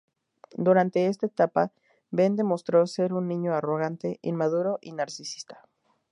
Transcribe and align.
Durante 0.57 1.05
esta 1.05 1.27
etapa, 1.27 1.71
Ben 2.09 2.35
demostró 2.35 2.87
ser 2.87 3.13
un 3.13 3.27
niño 3.27 3.53
arrogante, 3.53 4.17
inmaduro 4.23 4.79
y 4.81 4.93
narcisista. 4.93 5.69